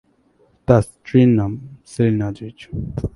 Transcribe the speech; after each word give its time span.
তার 0.67 0.81
স্ত্রীর 0.81 1.29
নাম 1.39 1.51
সেলিনা 1.85 2.25
আজিজ। 2.27 2.57